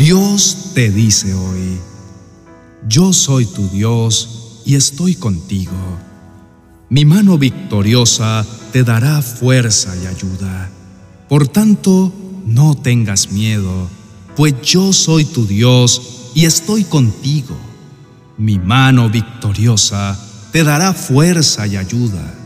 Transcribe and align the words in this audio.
Dios 0.00 0.70
te 0.72 0.90
dice 0.90 1.34
hoy, 1.34 1.76
yo 2.88 3.12
soy 3.12 3.44
tu 3.44 3.68
Dios 3.68 4.62
y 4.64 4.74
estoy 4.74 5.14
contigo. 5.14 5.76
Mi 6.88 7.04
mano 7.04 7.36
victoriosa 7.36 8.46
te 8.72 8.82
dará 8.82 9.20
fuerza 9.20 9.94
y 10.02 10.06
ayuda. 10.06 10.70
Por 11.28 11.48
tanto, 11.48 12.14
no 12.46 12.78
tengas 12.78 13.30
miedo, 13.30 13.90
pues 14.36 14.54
yo 14.62 14.94
soy 14.94 15.26
tu 15.26 15.46
Dios 15.46 16.30
y 16.34 16.46
estoy 16.46 16.84
contigo. 16.84 17.54
Mi 18.38 18.58
mano 18.58 19.10
victoriosa 19.10 20.18
te 20.50 20.64
dará 20.64 20.94
fuerza 20.94 21.66
y 21.66 21.76
ayuda. 21.76 22.38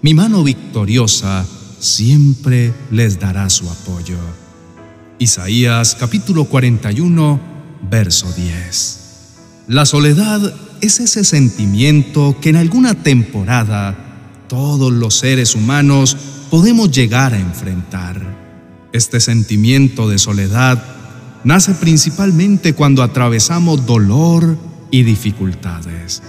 Mi 0.00 0.14
mano 0.14 0.44
victoriosa 0.44 1.44
siempre 1.80 2.72
les 2.92 3.18
dará 3.18 3.50
su 3.50 3.68
apoyo. 3.68 4.16
Isaías 5.20 5.98
capítulo 6.00 6.46
41, 6.46 7.38
verso 7.90 8.32
10. 8.32 9.00
La 9.68 9.84
soledad 9.84 10.54
es 10.80 10.98
ese 10.98 11.24
sentimiento 11.24 12.38
que 12.40 12.48
en 12.48 12.56
alguna 12.56 12.94
temporada 12.94 14.46
todos 14.48 14.90
los 14.90 15.18
seres 15.18 15.54
humanos 15.54 16.16
podemos 16.48 16.90
llegar 16.90 17.34
a 17.34 17.38
enfrentar. 17.38 18.18
Este 18.94 19.20
sentimiento 19.20 20.08
de 20.08 20.18
soledad 20.18 20.82
nace 21.44 21.74
principalmente 21.74 22.72
cuando 22.72 23.02
atravesamos 23.02 23.84
dolor 23.84 24.56
y 24.90 25.02
dificultades. 25.02 26.22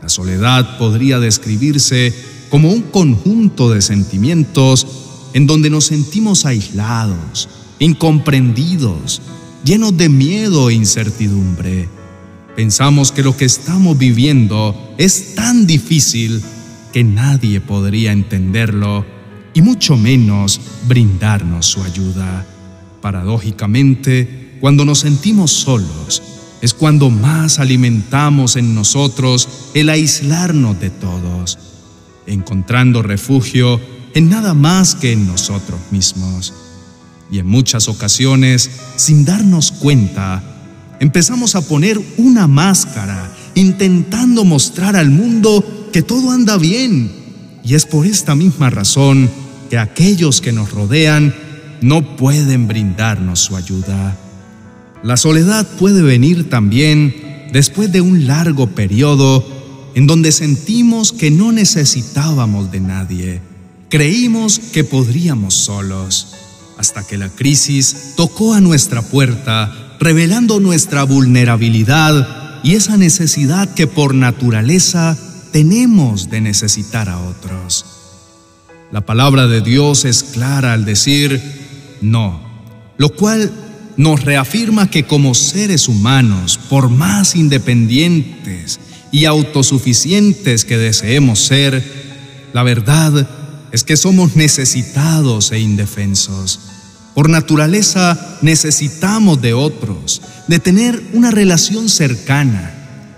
La 0.00 0.08
soledad 0.08 0.78
podría 0.78 1.18
describirse 1.18 2.14
como 2.50 2.70
un 2.70 2.82
conjunto 2.82 3.68
de 3.70 3.82
sentimientos 3.82 4.86
en 5.34 5.48
donde 5.48 5.70
nos 5.70 5.86
sentimos 5.86 6.46
aislados, 6.46 7.48
incomprendidos, 7.78 9.22
llenos 9.64 9.96
de 9.96 10.08
miedo 10.08 10.70
e 10.70 10.74
incertidumbre. 10.74 11.88
Pensamos 12.54 13.12
que 13.12 13.22
lo 13.22 13.36
que 13.36 13.44
estamos 13.44 13.98
viviendo 13.98 14.94
es 14.98 15.34
tan 15.34 15.66
difícil 15.66 16.42
que 16.92 17.04
nadie 17.04 17.60
podría 17.60 18.12
entenderlo 18.12 19.04
y 19.52 19.60
mucho 19.60 19.96
menos 19.96 20.60
brindarnos 20.88 21.66
su 21.66 21.82
ayuda. 21.82 22.46
Paradójicamente, 23.02 24.56
cuando 24.60 24.84
nos 24.84 25.00
sentimos 25.00 25.50
solos, 25.52 26.22
es 26.62 26.72
cuando 26.72 27.10
más 27.10 27.58
alimentamos 27.58 28.56
en 28.56 28.74
nosotros 28.74 29.48
el 29.74 29.90
aislarnos 29.90 30.80
de 30.80 30.90
todos, 30.90 31.58
encontrando 32.26 33.02
refugio 33.02 33.78
en 34.14 34.30
nada 34.30 34.54
más 34.54 34.94
que 34.94 35.12
en 35.12 35.26
nosotros 35.26 35.78
mismos. 35.90 36.54
Y 37.30 37.38
en 37.38 37.46
muchas 37.46 37.88
ocasiones, 37.88 38.70
sin 38.96 39.24
darnos 39.24 39.72
cuenta, 39.72 40.42
empezamos 41.00 41.54
a 41.54 41.62
poner 41.62 42.00
una 42.16 42.46
máscara 42.46 43.32
intentando 43.54 44.44
mostrar 44.44 44.96
al 44.96 45.10
mundo 45.10 45.88
que 45.92 46.02
todo 46.02 46.30
anda 46.30 46.56
bien. 46.58 47.10
Y 47.64 47.74
es 47.74 47.86
por 47.86 48.06
esta 48.06 48.34
misma 48.34 48.70
razón 48.70 49.28
que 49.70 49.78
aquellos 49.78 50.40
que 50.40 50.52
nos 50.52 50.70
rodean 50.70 51.34
no 51.80 52.16
pueden 52.16 52.68
brindarnos 52.68 53.40
su 53.40 53.56
ayuda. 53.56 54.16
La 55.02 55.16
soledad 55.16 55.66
puede 55.78 56.02
venir 56.02 56.48
también 56.48 57.48
después 57.52 57.92
de 57.92 58.00
un 58.00 58.26
largo 58.26 58.68
periodo 58.68 59.44
en 59.94 60.06
donde 60.06 60.32
sentimos 60.32 61.12
que 61.12 61.30
no 61.30 61.52
necesitábamos 61.52 62.70
de 62.70 62.80
nadie. 62.80 63.40
Creímos 63.88 64.58
que 64.58 64.84
podríamos 64.84 65.54
solos, 65.54 66.34
hasta 66.78 67.06
que 67.06 67.18
la 67.18 67.28
crisis 67.28 68.14
tocó 68.16 68.54
a 68.54 68.60
nuestra 68.60 69.02
puerta, 69.02 69.96
revelando 69.98 70.60
nuestra 70.60 71.04
vulnerabilidad 71.04 72.62
y 72.62 72.74
esa 72.74 72.96
necesidad 72.96 73.72
que 73.74 73.86
por 73.86 74.14
naturaleza 74.14 75.16
tenemos 75.52 76.28
de 76.30 76.40
necesitar 76.40 77.08
a 77.08 77.18
otros. 77.18 77.84
La 78.92 79.00
palabra 79.00 79.46
de 79.46 79.60
Dios 79.60 80.04
es 80.04 80.22
clara 80.22 80.72
al 80.72 80.84
decir 80.84 81.40
no, 82.00 82.40
lo 82.98 83.10
cual 83.10 83.52
nos 83.96 84.24
reafirma 84.24 84.90
que 84.90 85.04
como 85.04 85.34
seres 85.34 85.88
humanos, 85.88 86.58
por 86.68 86.90
más 86.90 87.34
independientes 87.34 88.78
y 89.10 89.24
autosuficientes 89.24 90.64
que 90.64 90.76
deseemos 90.76 91.40
ser, 91.40 91.82
la 92.52 92.62
verdad 92.62 93.28
es 93.76 93.84
que 93.84 93.98
somos 93.98 94.36
necesitados 94.36 95.52
e 95.52 95.60
indefensos. 95.60 96.60
Por 97.14 97.28
naturaleza 97.28 98.38
necesitamos 98.40 99.42
de 99.42 99.52
otros, 99.52 100.22
de 100.48 100.58
tener 100.58 101.02
una 101.12 101.30
relación 101.30 101.90
cercana, 101.90 102.72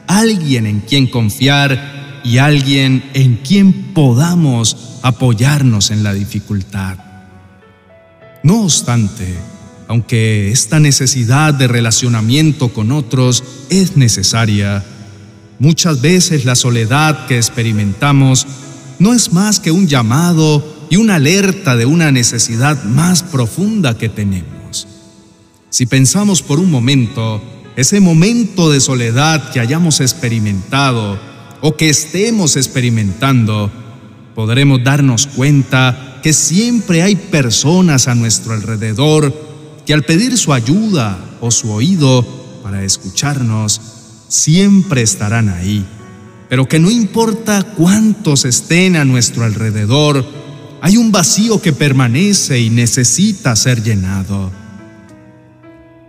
alguien 0.09 0.67
en 0.67 0.81
quien 0.81 1.07
confiar 1.07 2.21
y 2.25 2.39
alguien 2.39 3.09
en 3.15 3.37
quien 3.37 3.95
podamos 3.95 4.99
apoyarnos 5.03 5.93
en 5.93 6.03
la 6.03 6.13
dificultad. 6.13 6.99
No 8.43 8.65
obstante, 8.65 9.37
aunque 9.87 10.51
esta 10.51 10.81
necesidad 10.81 11.55
de 11.55 11.69
relacionamiento 11.69 12.73
con 12.73 12.91
otros 12.91 13.45
es 13.71 13.97
necesaria, 13.97 14.85
muchas 15.61 16.01
veces 16.01 16.45
la 16.45 16.57
soledad 16.57 17.29
que 17.29 17.37
experimentamos 17.37 18.45
no 18.99 19.15
es 19.15 19.33
más 19.33 19.61
que 19.61 19.71
un 19.71 19.87
llamado 19.87 20.63
y 20.91 20.97
una 20.97 21.17
alerta 21.17 21.77
de 21.77 21.87
una 21.87 22.11
necesidad 22.11 22.83
más 22.85 23.23
profunda 23.23 23.97
que 23.97 24.09
tenemos. 24.09 24.87
Si 25.71 25.87
pensamos 25.87 26.43
por 26.43 26.59
un 26.59 26.71
momento, 26.71 27.43
ese 27.77 28.01
momento 28.01 28.71
de 28.71 28.81
soledad 28.81 29.51
que 29.53 29.61
hayamos 29.61 30.01
experimentado 30.01 31.19
o 31.61 31.77
que 31.77 31.91
estemos 31.91 32.57
experimentando, 32.57 33.71
podremos 34.35 34.83
darnos 34.83 35.27
cuenta 35.27 36.21
que 36.23 36.33
siempre 36.33 37.03
hay 37.03 37.17
personas 37.17 38.09
a 38.09 38.15
nuestro 38.15 38.55
alrededor 38.55 39.33
que 39.87 39.95
al 39.95 40.03
pedir 40.03 40.37
su 40.37 40.53
ayuda 40.53 41.19
o 41.41 41.51
su 41.51 41.71
oído 41.71 42.27
para 42.63 42.85
escucharnos, 42.85 43.81
siempre 44.29 45.03
estarán 45.03 45.49
ahí, 45.49 45.87
pero 46.49 46.67
que 46.67 46.79
no 46.79 46.91
importa 46.91 47.63
cuántos 47.63 48.45
estén 48.45 48.97
a 48.97 49.05
nuestro 49.05 49.45
alrededor, 49.45 50.25
hay 50.81 50.97
un 50.97 51.13
vacío 51.13 51.61
que 51.61 51.73
permanece 51.73 52.61
y 52.61 52.71
necesita 52.71 53.55
ser 53.57 53.83
llenado. 53.83 54.51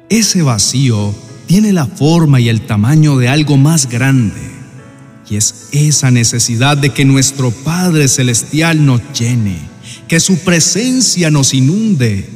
Ese 0.09 0.41
vacío 0.41 1.13
tiene 1.47 1.73
la 1.73 1.85
forma 1.85 2.39
y 2.39 2.49
el 2.49 2.61
tamaño 2.61 3.17
de 3.17 3.27
algo 3.27 3.57
más 3.57 3.89
grande, 3.89 4.39
y 5.29 5.35
es 5.35 5.67
esa 5.71 6.09
necesidad 6.09 6.77
de 6.77 6.91
que 6.91 7.05
nuestro 7.05 7.51
Padre 7.51 8.07
Celestial 8.07 8.85
nos 8.85 9.01
llene, 9.17 9.59
que 10.07 10.19
su 10.19 10.39
presencia 10.39 11.29
nos 11.29 11.53
inunde, 11.53 12.27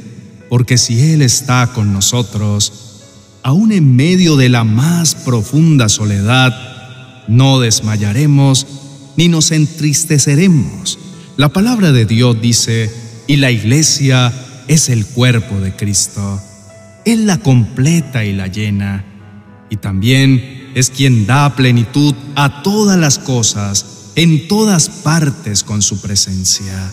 porque 0.48 0.78
si 0.78 1.00
Él 1.00 1.22
está 1.22 1.72
con 1.74 1.92
nosotros, 1.92 3.02
aún 3.42 3.72
en 3.72 3.96
medio 3.96 4.36
de 4.36 4.48
la 4.48 4.64
más 4.64 5.14
profunda 5.14 5.88
soledad, 5.88 6.73
no 7.28 7.60
desmayaremos 7.60 8.66
ni 9.16 9.28
nos 9.28 9.50
entristeceremos. 9.52 10.98
La 11.36 11.48
palabra 11.48 11.92
de 11.92 12.04
Dios 12.04 12.40
dice, 12.40 12.90
y 13.26 13.36
la 13.36 13.50
iglesia 13.50 14.32
es 14.68 14.88
el 14.88 15.06
cuerpo 15.06 15.60
de 15.60 15.74
Cristo. 15.74 16.40
Él 17.04 17.26
la 17.26 17.38
completa 17.38 18.24
y 18.24 18.32
la 18.32 18.46
llena, 18.46 19.04
y 19.70 19.76
también 19.76 20.70
es 20.74 20.90
quien 20.90 21.26
da 21.26 21.54
plenitud 21.54 22.14
a 22.34 22.62
todas 22.62 22.98
las 22.98 23.18
cosas, 23.18 24.12
en 24.16 24.48
todas 24.48 24.88
partes 24.88 25.64
con 25.64 25.82
su 25.82 26.00
presencia. 26.00 26.92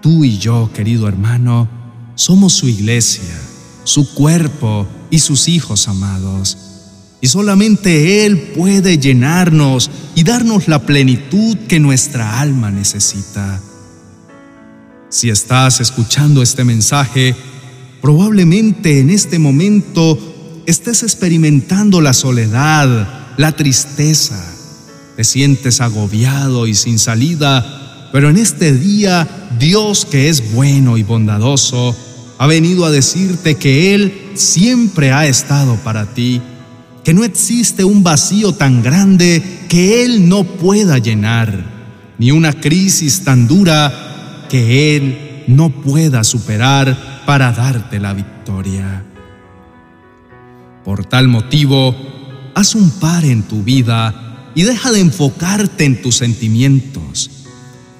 Tú 0.00 0.24
y 0.24 0.38
yo, 0.38 0.70
querido 0.74 1.06
hermano, 1.06 1.68
somos 2.14 2.54
su 2.54 2.68
iglesia, 2.68 3.38
su 3.84 4.14
cuerpo 4.14 4.86
y 5.10 5.18
sus 5.18 5.48
hijos 5.48 5.88
amados. 5.88 6.71
Y 7.22 7.28
solamente 7.28 8.26
Él 8.26 8.36
puede 8.56 8.98
llenarnos 8.98 9.92
y 10.16 10.24
darnos 10.24 10.66
la 10.66 10.84
plenitud 10.84 11.56
que 11.68 11.78
nuestra 11.78 12.40
alma 12.40 12.72
necesita. 12.72 13.60
Si 15.08 15.30
estás 15.30 15.80
escuchando 15.80 16.42
este 16.42 16.64
mensaje, 16.64 17.36
probablemente 18.00 18.98
en 18.98 19.08
este 19.08 19.38
momento 19.38 20.18
estés 20.66 21.04
experimentando 21.04 22.00
la 22.00 22.12
soledad, 22.12 23.36
la 23.36 23.52
tristeza, 23.52 24.44
te 25.16 25.22
sientes 25.22 25.80
agobiado 25.80 26.66
y 26.66 26.74
sin 26.74 26.98
salida, 26.98 28.08
pero 28.12 28.30
en 28.30 28.36
este 28.36 28.72
día 28.72 29.48
Dios 29.60 30.06
que 30.06 30.28
es 30.28 30.52
bueno 30.52 30.98
y 30.98 31.04
bondadoso, 31.04 31.96
ha 32.38 32.48
venido 32.48 32.84
a 32.84 32.90
decirte 32.90 33.54
que 33.54 33.94
Él 33.94 34.32
siempre 34.34 35.12
ha 35.12 35.28
estado 35.28 35.76
para 35.76 36.14
ti, 36.14 36.42
que 37.04 37.14
no 37.14 37.24
existe 37.24 37.84
un 37.84 38.02
vacío 38.02 38.52
tan 38.52 38.82
grande 38.82 39.42
que 39.68 40.04
Él 40.04 40.28
no 40.28 40.44
pueda 40.44 40.98
llenar, 40.98 41.64
ni 42.18 42.30
una 42.30 42.52
crisis 42.52 43.24
tan 43.24 43.48
dura 43.48 44.46
que 44.48 44.96
Él 44.96 45.44
no 45.48 45.70
pueda 45.70 46.24
superar 46.24 47.24
para 47.26 47.52
darte 47.52 47.98
la 47.98 48.12
victoria. 48.12 49.04
Por 50.84 51.04
tal 51.04 51.28
motivo, 51.28 51.94
haz 52.54 52.74
un 52.74 52.90
par 52.90 53.24
en 53.24 53.42
tu 53.42 53.62
vida 53.62 54.50
y 54.54 54.62
deja 54.62 54.92
de 54.92 55.00
enfocarte 55.00 55.84
en 55.84 56.02
tus 56.02 56.16
sentimientos. 56.16 57.30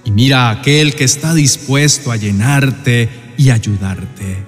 Y 0.05 0.11
mira 0.11 0.49
a 0.49 0.51
aquel 0.51 0.95
que 0.95 1.05
está 1.05 1.33
dispuesto 1.35 2.11
a 2.11 2.17
llenarte 2.17 3.09
y 3.37 3.51
ayudarte. 3.51 4.45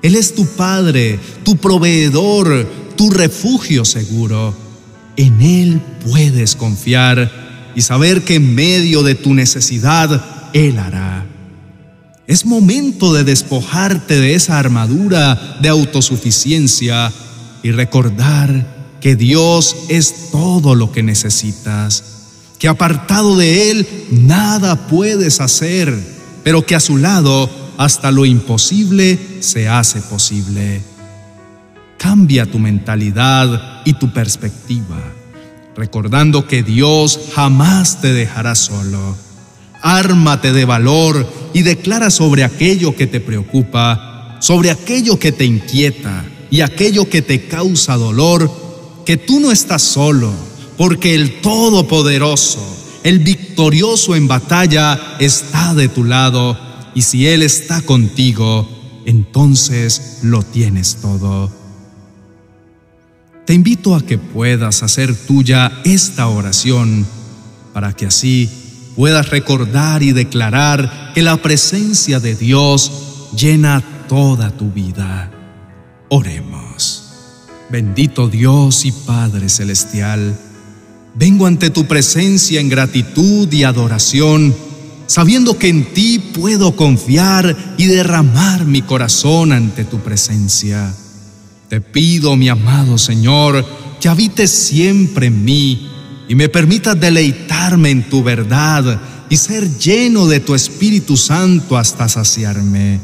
Él 0.00 0.16
es 0.16 0.34
tu 0.34 0.46
Padre, 0.46 1.18
tu 1.44 1.56
proveedor, 1.56 2.66
tu 2.96 3.10
refugio 3.10 3.84
seguro. 3.84 4.54
En 5.16 5.40
Él 5.40 5.80
puedes 6.04 6.56
confiar 6.56 7.30
y 7.74 7.82
saber 7.82 8.22
que 8.22 8.36
en 8.36 8.54
medio 8.54 9.02
de 9.02 9.14
tu 9.14 9.34
necesidad 9.34 10.50
Él 10.52 10.78
hará. 10.78 11.26
Es 12.26 12.46
momento 12.46 13.12
de 13.12 13.24
despojarte 13.24 14.18
de 14.18 14.34
esa 14.34 14.58
armadura 14.58 15.58
de 15.60 15.68
autosuficiencia 15.68 17.12
y 17.62 17.72
recordar 17.72 18.96
que 19.00 19.16
Dios 19.16 19.76
es 19.88 20.30
todo 20.30 20.74
lo 20.74 20.92
que 20.92 21.02
necesitas, 21.02 22.04
que 22.58 22.68
apartado 22.68 23.36
de 23.36 23.70
Él 23.70 23.86
nada 24.10 24.86
puedes 24.86 25.40
hacer, 25.40 25.92
pero 26.44 26.64
que 26.64 26.76
a 26.76 26.80
su 26.80 26.96
lado 26.96 27.50
hasta 27.76 28.12
lo 28.12 28.24
imposible 28.24 29.18
se 29.40 29.68
hace 29.68 30.00
posible. 30.02 30.91
Cambia 32.02 32.46
tu 32.46 32.58
mentalidad 32.58 33.80
y 33.84 33.92
tu 33.92 34.12
perspectiva, 34.12 35.00
recordando 35.76 36.48
que 36.48 36.64
Dios 36.64 37.30
jamás 37.32 38.00
te 38.00 38.12
dejará 38.12 38.56
solo. 38.56 39.16
Ármate 39.80 40.52
de 40.52 40.64
valor 40.64 41.24
y 41.54 41.62
declara 41.62 42.10
sobre 42.10 42.42
aquello 42.42 42.96
que 42.96 43.06
te 43.06 43.20
preocupa, 43.20 44.36
sobre 44.40 44.72
aquello 44.72 45.16
que 45.20 45.30
te 45.30 45.44
inquieta 45.44 46.24
y 46.50 46.62
aquello 46.62 47.08
que 47.08 47.22
te 47.22 47.46
causa 47.46 47.96
dolor, 47.96 48.50
que 49.06 49.16
tú 49.16 49.38
no 49.38 49.52
estás 49.52 49.82
solo, 49.82 50.32
porque 50.76 51.14
el 51.14 51.40
Todopoderoso, 51.40 52.66
el 53.04 53.20
victorioso 53.20 54.16
en 54.16 54.26
batalla, 54.26 55.16
está 55.20 55.72
de 55.74 55.86
tu 55.88 56.02
lado 56.02 56.58
y 56.96 57.02
si 57.02 57.28
Él 57.28 57.44
está 57.44 57.80
contigo, 57.80 58.68
entonces 59.06 60.18
lo 60.22 60.42
tienes 60.42 60.96
todo. 60.96 61.61
Te 63.52 63.56
invito 63.56 63.94
a 63.94 64.00
que 64.00 64.16
puedas 64.16 64.82
hacer 64.82 65.14
tuya 65.14 65.82
esta 65.84 66.28
oración 66.28 67.06
para 67.74 67.92
que 67.92 68.06
así 68.06 68.48
puedas 68.96 69.28
recordar 69.28 70.02
y 70.02 70.12
declarar 70.12 71.12
que 71.14 71.20
la 71.20 71.36
presencia 71.36 72.18
de 72.18 72.34
Dios 72.34 73.28
llena 73.36 73.84
toda 74.08 74.52
tu 74.52 74.70
vida. 74.70 75.30
Oremos. 76.08 77.12
Bendito 77.68 78.26
Dios 78.26 78.86
y 78.86 78.92
Padre 78.92 79.50
Celestial, 79.50 80.34
vengo 81.14 81.44
ante 81.44 81.68
tu 81.68 81.84
presencia 81.84 82.58
en 82.58 82.70
gratitud 82.70 83.52
y 83.52 83.64
adoración 83.64 84.56
sabiendo 85.06 85.58
que 85.58 85.68
en 85.68 85.92
ti 85.92 86.18
puedo 86.18 86.74
confiar 86.74 87.54
y 87.76 87.84
derramar 87.84 88.64
mi 88.64 88.80
corazón 88.80 89.52
ante 89.52 89.84
tu 89.84 89.98
presencia. 89.98 90.94
Te 91.72 91.80
pido, 91.80 92.36
mi 92.36 92.50
amado 92.50 92.98
Señor, 92.98 93.64
que 93.98 94.06
habites 94.06 94.50
siempre 94.50 95.28
en 95.28 95.42
mí 95.42 95.88
y 96.28 96.34
me 96.34 96.50
permitas 96.50 97.00
deleitarme 97.00 97.88
en 97.88 98.10
tu 98.10 98.22
verdad 98.22 99.00
y 99.30 99.38
ser 99.38 99.78
lleno 99.78 100.26
de 100.26 100.40
tu 100.40 100.54
Espíritu 100.54 101.16
Santo 101.16 101.78
hasta 101.78 102.10
saciarme. 102.10 103.00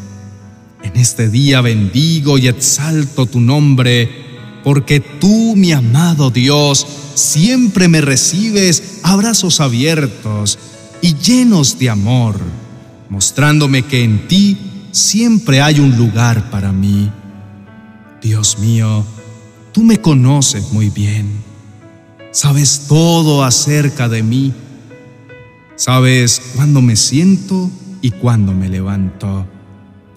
En 0.82 0.97
este 0.97 1.31
día 1.31 1.62
bendigo 1.62 2.37
y 2.37 2.47
exalto 2.47 3.25
tu 3.25 3.41
nombre, 3.41 4.61
porque 4.62 5.00
tú, 5.00 5.56
mi 5.56 5.73
amado 5.73 6.31
Dios, 6.31 6.87
siempre 7.14 7.88
me 7.88 8.03
recibes 8.03 8.99
abrazos 9.03 9.62
abiertos 9.62 10.59
y 11.00 11.14
llenos 11.14 11.79
de 11.79 11.88
amor, 11.88 12.38
mostrándome 13.09 13.85
que 13.85 14.05
en 14.05 14.29
ti 14.29 14.59
siempre 14.93 15.62
hay 15.62 15.81
un 15.81 15.97
lugar 15.97 16.50
para 16.50 16.71
mí. 16.71 17.11
Dios 18.20 18.59
mío, 18.59 19.05
tú 19.73 19.82
me 19.82 20.00
conoces 20.00 20.73
muy 20.73 20.91
bien, 20.91 21.29
sabes 22.32 22.87
todo 22.88 23.44
acerca 23.44 24.09
de 24.09 24.23
mí, 24.23 24.53
sabes 25.76 26.41
cuándo 26.56 26.82
me 26.82 26.97
siento 26.97 27.70
y 28.03 28.11
cuándo 28.11 28.53
me 28.53 28.69
levanto. 28.69 29.47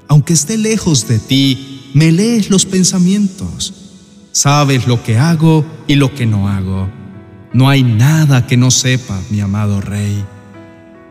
Aunque 0.07 0.33
esté 0.33 0.57
lejos 0.57 1.07
de 1.07 1.19
ti, 1.19 1.91
me 1.93 2.11
lees 2.11 2.49
los 2.49 2.65
pensamientos, 2.65 3.73
sabes 4.31 4.87
lo 4.87 5.03
que 5.03 5.17
hago 5.17 5.65
y 5.87 5.95
lo 5.95 6.13
que 6.13 6.25
no 6.25 6.49
hago. 6.49 6.89
No 7.53 7.69
hay 7.69 7.83
nada 7.83 8.47
que 8.47 8.57
no 8.57 8.71
sepa, 8.71 9.19
mi 9.29 9.41
amado 9.41 9.79
Rey. 9.79 10.23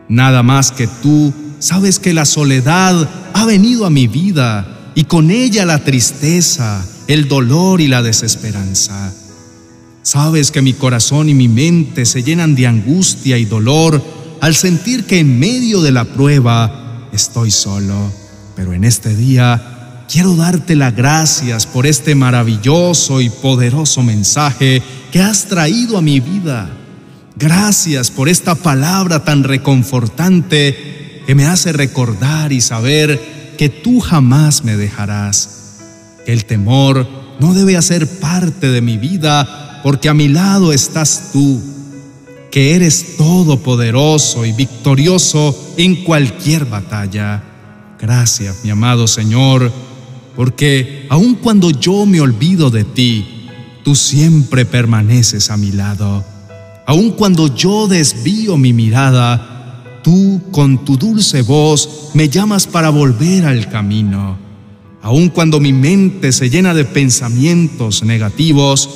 Nada 0.09 0.43
más 0.43 0.71
que 0.71 0.87
tú 0.87 1.33
sabes 1.59 1.99
que 1.99 2.13
la 2.13 2.25
soledad 2.25 3.09
ha 3.33 3.45
venido 3.45 3.85
a 3.85 3.89
mi 3.89 4.07
vida 4.07 4.80
y 4.95 5.05
con 5.05 5.31
ella 5.31 5.65
la 5.65 5.83
tristeza, 5.83 6.85
el 7.07 7.27
dolor 7.27 7.81
y 7.81 7.87
la 7.87 8.01
desesperanza. 8.01 9.13
Sabes 10.03 10.51
que 10.51 10.61
mi 10.61 10.73
corazón 10.73 11.29
y 11.29 11.33
mi 11.33 11.47
mente 11.47 12.05
se 12.05 12.23
llenan 12.23 12.55
de 12.55 12.67
angustia 12.67 13.37
y 13.37 13.45
dolor 13.45 14.03
al 14.41 14.55
sentir 14.55 15.05
que 15.05 15.19
en 15.19 15.39
medio 15.39 15.81
de 15.81 15.91
la 15.91 16.05
prueba 16.05 17.07
estoy 17.13 17.51
solo. 17.51 18.11
Pero 18.55 18.73
en 18.73 18.83
este 18.83 19.15
día 19.15 20.05
quiero 20.11 20.35
darte 20.35 20.75
las 20.75 20.95
gracias 20.95 21.65
por 21.65 21.85
este 21.85 22.15
maravilloso 22.15 23.21
y 23.21 23.29
poderoso 23.29 24.01
mensaje 24.01 24.81
que 25.11 25.21
has 25.21 25.45
traído 25.45 25.97
a 25.97 26.01
mi 26.01 26.19
vida 26.19 26.77
Gracias 27.41 28.11
por 28.11 28.29
esta 28.29 28.53
palabra 28.53 29.23
tan 29.23 29.43
reconfortante 29.43 31.23
que 31.25 31.33
me 31.33 31.45
hace 31.45 31.71
recordar 31.71 32.51
y 32.51 32.61
saber 32.61 33.40
que 33.61 33.69
tú 33.69 33.99
jamás 33.99 34.63
me 34.63 34.75
dejarás. 34.75 35.77
El 36.25 36.45
temor 36.45 37.07
no 37.39 37.53
debe 37.53 37.77
hacer 37.77 38.07
parte 38.19 38.71
de 38.71 38.81
mi 38.81 38.97
vida 38.97 39.81
porque 39.83 40.09
a 40.09 40.15
mi 40.15 40.29
lado 40.29 40.73
estás 40.73 41.29
tú, 41.31 41.61
que 42.49 42.73
eres 42.73 43.17
todopoderoso 43.17 44.47
y 44.47 44.51
victorioso 44.51 45.75
en 45.77 46.03
cualquier 46.03 46.65
batalla. 46.65 47.43
Gracias, 47.99 48.61
mi 48.63 48.71
amado 48.71 49.07
Señor, 49.07 49.71
porque 50.35 51.05
aun 51.11 51.35
cuando 51.35 51.69
yo 51.69 52.07
me 52.07 52.19
olvido 52.19 52.71
de 52.71 52.83
ti, 52.83 53.47
tú 53.83 53.93
siempre 53.93 54.65
permaneces 54.65 55.51
a 55.51 55.57
mi 55.57 55.71
lado. 55.71 56.25
Aun 56.87 57.11
cuando 57.11 57.53
yo 57.53 57.87
desvío 57.87 58.57
mi 58.57 58.73
mirada, 58.73 59.50
tú 60.03 60.41
con 60.51 60.85
tu 60.85 60.97
dulce 60.97 61.41
voz 61.41 62.09
me 62.13 62.29
llamas 62.29 62.67
para 62.67 62.89
volver 62.89 63.45
al 63.45 63.69
camino. 63.69 64.37
Aun 65.01 65.29
cuando 65.29 65.59
mi 65.59 65.73
mente 65.73 66.31
se 66.31 66.49
llena 66.49 66.73
de 66.73 66.85
pensamientos 66.85 68.03
negativos, 68.03 68.89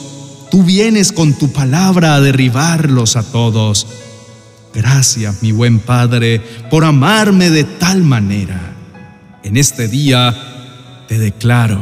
tú 0.52 0.64
vienes 0.64 1.12
con 1.12 1.34
tu 1.34 1.52
palabra 1.52 2.16
a 2.16 2.22
derribarlos 2.22 3.16
a 3.16 3.24
todos. 3.24 3.88
Gracias, 4.74 5.42
mi 5.42 5.52
buen 5.52 5.80
Padre, 5.80 6.42
por 6.70 6.84
amarme 6.84 7.50
de 7.50 7.64
tal 7.64 8.04
manera. 8.04 8.76
En 9.44 9.58
este 9.58 9.88
día 9.88 10.36
te 11.08 11.18
declaro, 11.18 11.80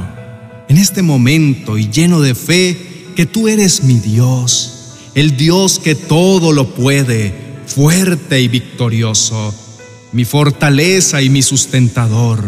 en 0.70 0.78
este 0.78 1.02
momento 1.02 1.78
y 1.78 1.90
lleno 1.90 2.22
de 2.22 2.36
fe, 2.36 3.12
que 3.16 3.26
tú 3.26 3.48
eres 3.48 3.84
mi 3.84 4.00
Dios 4.00 4.74
el 5.16 5.38
Dios 5.38 5.80
que 5.80 5.96
todo 5.96 6.52
lo 6.52 6.74
puede, 6.74 7.34
fuerte 7.66 8.40
y 8.40 8.48
victorioso, 8.48 9.54
mi 10.12 10.26
fortaleza 10.26 11.22
y 11.22 11.30
mi 11.30 11.42
sustentador, 11.42 12.44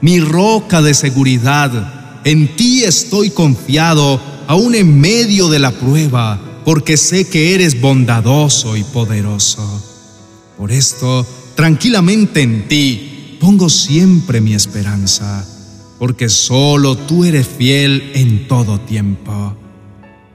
mi 0.00 0.20
roca 0.20 0.82
de 0.82 0.94
seguridad. 0.94 2.20
En 2.24 2.56
ti 2.56 2.84
estoy 2.84 3.30
confiado 3.30 4.20
aún 4.46 4.74
en 4.74 5.00
medio 5.00 5.48
de 5.48 5.58
la 5.58 5.72
prueba, 5.72 6.40
porque 6.64 6.96
sé 6.96 7.28
que 7.28 7.54
eres 7.54 7.80
bondadoso 7.80 8.76
y 8.76 8.84
poderoso. 8.84 9.82
Por 10.58 10.72
esto, 10.72 11.26
tranquilamente 11.54 12.42
en 12.42 12.68
ti 12.68 13.38
pongo 13.40 13.68
siempre 13.68 14.40
mi 14.40 14.54
esperanza, 14.54 15.46
porque 15.98 16.28
solo 16.28 16.96
tú 16.96 17.24
eres 17.24 17.46
fiel 17.46 18.10
en 18.14 18.48
todo 18.48 18.80
tiempo. 18.80 19.56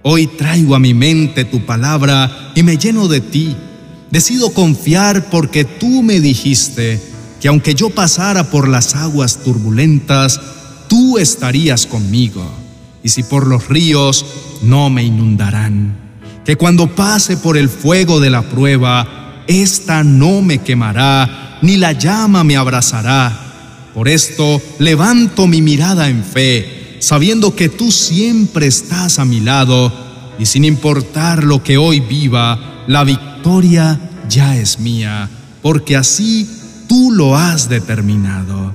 Hoy 0.03 0.27
traigo 0.27 0.75
a 0.75 0.79
mi 0.79 0.93
mente 0.93 1.45
tu 1.45 1.65
palabra 1.65 2.51
y 2.55 2.63
me 2.63 2.77
lleno 2.77 3.07
de 3.07 3.21
ti. 3.21 3.55
Decido 4.11 4.53
confiar 4.53 5.29
porque 5.29 5.65
tú 5.65 6.03
me 6.03 6.19
dijiste 6.19 7.01
que 7.39 7.47
aunque 7.47 7.73
yo 7.73 7.89
pasara 7.89 8.51
por 8.51 8.67
las 8.67 8.95
aguas 8.95 9.39
turbulentas, 9.43 10.39
tú 10.87 11.17
estarías 11.17 11.85
conmigo. 11.85 12.45
Y 13.03 13.09
si 13.09 13.23
por 13.23 13.47
los 13.47 13.67
ríos, 13.67 14.25
no 14.61 14.89
me 14.89 15.03
inundarán. 15.03 15.97
Que 16.45 16.55
cuando 16.55 16.93
pase 16.95 17.37
por 17.37 17.57
el 17.57 17.69
fuego 17.69 18.19
de 18.19 18.29
la 18.29 18.43
prueba, 18.43 19.43
ésta 19.47 20.03
no 20.03 20.41
me 20.41 20.59
quemará, 20.59 21.59
ni 21.61 21.77
la 21.77 21.93
llama 21.93 22.43
me 22.43 22.57
abrazará. 22.57 23.89
Por 23.93 24.07
esto 24.07 24.61
levanto 24.77 25.47
mi 25.47 25.61
mirada 25.61 26.09
en 26.09 26.23
fe 26.23 26.81
sabiendo 27.01 27.55
que 27.55 27.67
tú 27.67 27.91
siempre 27.91 28.67
estás 28.67 29.17
a 29.17 29.25
mi 29.25 29.39
lado 29.39 29.91
y 30.37 30.45
sin 30.45 30.63
importar 30.63 31.43
lo 31.43 31.63
que 31.63 31.77
hoy 31.77 31.99
viva, 31.99 32.83
la 32.87 33.03
victoria 33.41 33.99
ya 34.29 34.55
es 34.55 34.79
mía, 34.79 35.27
porque 35.63 35.97
así 35.97 36.47
tú 36.87 37.11
lo 37.11 37.35
has 37.35 37.69
determinado. 37.69 38.71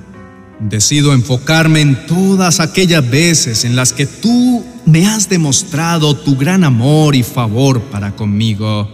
Decido 0.59 1.13
enfocarme 1.13 1.79
en 1.79 2.05
todas 2.05 2.59
aquellas 2.59 3.09
veces 3.09 3.63
en 3.63 3.77
las 3.77 3.93
que 3.93 4.05
tú 4.05 4.65
me 4.85 5.07
has 5.07 5.29
demostrado 5.29 6.17
tu 6.17 6.35
gran 6.35 6.65
amor 6.65 7.15
y 7.15 7.23
favor 7.23 7.79
para 7.83 8.11
conmigo 8.13 8.89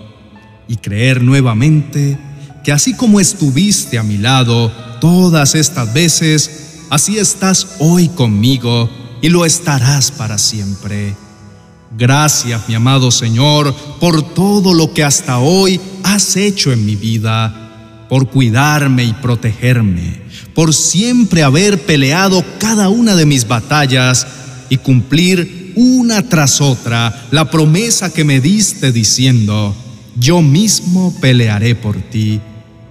y 0.68 0.76
creer 0.76 1.24
nuevamente 1.24 2.20
que 2.64 2.72
así 2.72 2.94
como 2.94 3.20
estuviste 3.20 3.98
a 3.98 4.04
mi 4.04 4.20
lado 4.20 4.72
todas 5.02 5.56
estas 5.56 5.92
veces, 5.92 6.84
así 6.92 7.18
estás 7.18 7.78
hoy 7.80 8.10
conmigo 8.10 8.92
y 9.24 9.30
lo 9.30 9.44
estarás 9.44 10.12
para 10.12 10.38
siempre. 10.38 11.16
Gracias, 11.98 12.68
mi 12.68 12.74
amado 12.74 13.12
Señor, 13.12 13.74
por 14.00 14.34
todo 14.34 14.74
lo 14.74 14.94
que 14.94 15.04
hasta 15.04 15.38
hoy 15.40 15.80
has 16.04 16.36
hecho 16.36 16.72
en 16.72 16.86
mi 16.86 16.96
vida 16.96 17.60
por 18.10 18.30
cuidarme 18.30 19.04
y 19.04 19.14
protegerme, 19.14 20.22
por 20.54 20.74
siempre 20.74 21.44
haber 21.44 21.86
peleado 21.86 22.44
cada 22.60 22.90
una 22.90 23.16
de 23.16 23.26
mis 23.26 23.48
batallas 23.48 24.28
y 24.70 24.78
cumplir 24.78 25.74
una 25.76 26.28
tras 26.28 26.62
otra 26.62 27.28
la 27.32 27.50
promesa 27.50 28.12
que 28.12 28.24
me 28.24 28.40
diste 28.40 28.92
diciendo, 28.92 29.76
yo 30.16 30.42
mismo 30.42 31.16
pelearé 31.22 31.76
por 31.76 31.96
ti, 31.98 32.40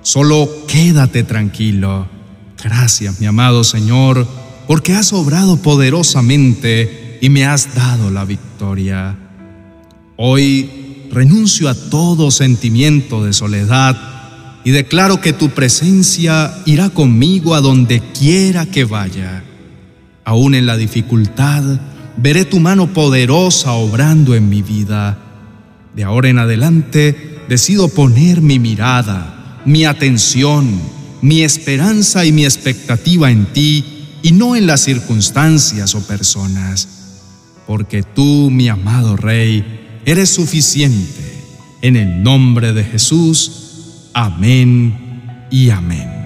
solo 0.03 0.49
quédate 0.67 1.25
tranquilo. 1.25 2.07
Gracias, 2.63 3.21
mi 3.21 3.27
amado 3.27 3.65
Señor, 3.65 4.27
porque 4.69 4.95
has 4.95 5.13
obrado 5.13 5.57
poderosamente 5.57 7.02
y 7.23 7.31
me 7.31 7.47
has 7.47 7.73
dado 7.77 8.11
la 8.11 8.25
victoria. 8.25 9.17
Hoy 10.17 11.07
renuncio 11.13 11.69
a 11.69 11.75
todo 11.75 12.33
sentimiento 12.33 13.23
de 13.25 13.33
soledad 13.33 13.97
y 14.65 14.73
declaro 14.73 15.21
que 15.21 15.33
tu 15.33 15.51
presencia 15.51 16.53
irá 16.67 16.91
conmigo 16.91 17.55
a 17.55 17.61
donde 17.61 18.01
quiera 18.01 18.67
que 18.67 18.85
vaya. 18.85 19.45
Aún 20.25 20.57
en 20.57 20.67
la 20.67 20.77
dificultad, 20.77 21.63
veré 22.17 22.45
tu 22.45 22.59
mano 22.59 22.93
poderosa 22.93 23.71
obrando 23.71 24.35
en 24.35 24.49
mi 24.49 24.63
vida. 24.63 25.17
De 25.95 26.03
ahora 26.03 26.29
en 26.29 26.41
adelante, 26.41 27.39
decido 27.49 27.89
poner 27.89 28.41
mi 28.41 28.59
mirada, 28.59 29.61
mi 29.65 29.85
atención, 29.85 30.69
mi 31.21 31.43
esperanza 31.43 32.25
y 32.25 32.33
mi 32.33 32.45
expectativa 32.45 33.31
en 33.31 33.47
ti 33.47 34.09
y 34.23 34.33
no 34.33 34.57
en 34.57 34.67
las 34.67 34.81
circunstancias 34.81 35.95
o 35.95 36.05
personas. 36.05 37.02
Porque 37.67 38.03
tú, 38.03 38.51
mi 38.51 38.69
amado 38.69 39.17
Rey, 39.17 40.01
eres 40.05 40.31
suficiente. 40.31 41.33
En 41.81 41.97
el 41.97 42.23
nombre 42.23 42.73
de 42.73 42.85
Jesús, 42.85 43.63
Amén 44.15 45.47
y 45.51 45.71
amén. 45.71 46.22